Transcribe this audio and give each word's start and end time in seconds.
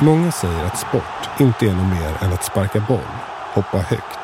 Många 0.00 0.32
säger 0.32 0.64
att 0.64 0.78
sport 0.78 1.40
inte 1.40 1.66
är 1.66 1.74
något 1.74 1.98
mer 1.98 2.16
än 2.20 2.32
att 2.32 2.44
sparka 2.44 2.80
boll, 2.88 3.08
hoppa 3.54 3.78
högt, 3.78 4.18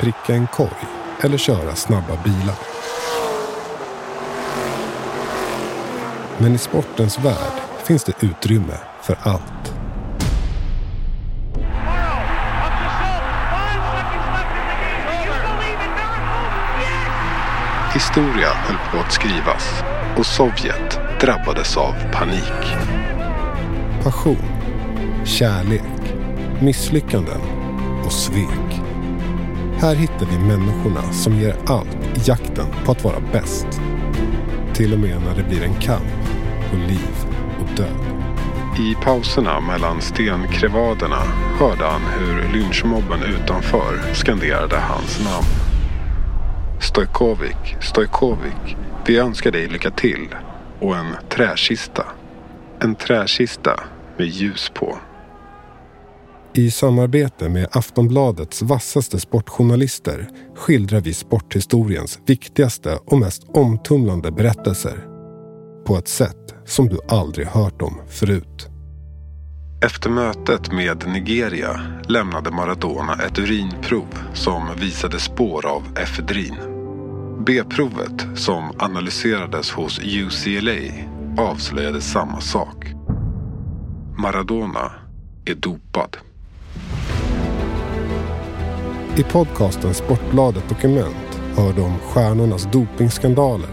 pricka 0.00 0.34
en 0.34 0.46
korg 0.46 0.86
eller 1.20 1.38
köra 1.38 1.74
snabba 1.74 2.16
bilar. 2.24 2.54
Men 6.38 6.54
i 6.54 6.58
sportens 6.58 7.18
värld 7.18 7.60
finns 7.84 8.04
det 8.04 8.12
utrymme 8.20 8.74
för 9.02 9.18
allt. 9.22 9.72
Historia 17.94 18.48
höll 18.48 18.78
på 18.92 19.06
att 19.06 19.12
skrivas 19.12 19.82
och 20.18 20.26
Sovjet 20.26 21.00
drabbades 21.20 21.76
av 21.76 21.94
panik. 22.12 22.76
Passion, 24.02 24.57
kärlek, 25.28 25.82
misslyckanden 26.60 27.40
och 28.04 28.12
svek. 28.12 28.80
Här 29.80 29.94
hittar 29.94 30.26
vi 30.26 30.38
människorna 30.38 31.12
som 31.12 31.32
ger 31.32 31.56
allt 31.66 31.96
i 32.16 32.20
jakten 32.24 32.66
på 32.84 32.92
att 32.92 33.04
vara 33.04 33.20
bäst. 33.32 33.66
Till 34.74 34.92
och 34.92 34.98
med 34.98 35.22
när 35.22 35.36
det 35.36 35.48
blir 35.48 35.62
en 35.62 35.74
kamp 35.80 36.28
på 36.70 36.76
liv 36.76 37.14
och 37.60 37.76
död. 37.76 38.08
I 38.78 38.94
pauserna 39.04 39.60
mellan 39.60 40.00
stenkrevaderna 40.00 41.22
hörde 41.58 41.84
han 41.84 42.02
hur 42.18 42.52
lynchmobben 42.52 43.22
utanför 43.22 44.14
skanderade 44.14 44.76
hans 44.76 45.24
namn. 45.24 45.46
Stojkovic, 46.80 47.76
Stojkovic, 47.80 48.76
vi 49.06 49.18
önskar 49.18 49.50
dig 49.50 49.68
lycka 49.68 49.90
till 49.90 50.28
och 50.80 50.96
en 50.96 51.16
träkista. 51.28 52.06
En 52.80 52.94
träkista 52.94 53.80
med 54.16 54.26
ljus 54.26 54.70
på. 54.74 54.98
I 56.58 56.70
samarbete 56.70 57.48
med 57.48 57.68
Aftonbladets 57.72 58.62
vassaste 58.62 59.20
sportjournalister 59.20 60.28
skildrar 60.56 61.00
vi 61.00 61.14
sporthistoriens 61.14 62.18
viktigaste 62.26 62.98
och 63.06 63.18
mest 63.18 63.42
omtumlande 63.48 64.30
berättelser. 64.30 65.06
På 65.86 65.96
ett 65.96 66.08
sätt 66.08 66.54
som 66.64 66.88
du 66.88 66.98
aldrig 67.08 67.46
hört 67.46 67.82
om 67.82 68.00
förut. 68.08 68.68
Efter 69.84 70.10
mötet 70.10 70.72
med 70.72 71.04
Nigeria 71.08 71.80
lämnade 72.08 72.50
Maradona 72.50 73.14
ett 73.14 73.38
urinprov 73.38 74.18
som 74.34 74.62
visade 74.80 75.18
spår 75.18 75.66
av 75.66 75.82
efedrin. 75.98 76.56
B-provet 77.46 78.26
som 78.34 78.72
analyserades 78.78 79.70
hos 79.70 79.98
UCLA 79.98 80.92
avslöjade 81.36 82.00
samma 82.00 82.40
sak. 82.40 82.86
Maradona 84.22 84.92
är 85.44 85.54
dopad. 85.54 86.16
I 89.18 89.22
podcasten 89.22 89.94
Sportbladet 89.94 90.68
Dokument 90.68 91.40
hör 91.56 91.72
du 91.72 91.82
om 91.82 91.98
stjärnornas 91.98 92.68
dopingskandaler, 92.72 93.70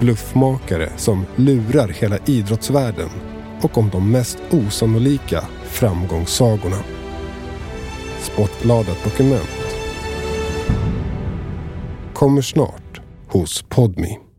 bluffmakare 0.00 0.92
som 0.96 1.26
lurar 1.36 1.88
hela 1.88 2.18
idrottsvärlden 2.26 3.08
och 3.62 3.78
om 3.78 3.90
de 3.90 4.10
mest 4.10 4.38
osannolika 4.50 5.44
framgångssagorna. 5.64 6.76
Sportbladet 8.20 9.04
Dokument 9.04 9.76
kommer 12.14 12.42
snart 12.42 13.00
hos 13.28 13.62
Podmi. 13.62 14.29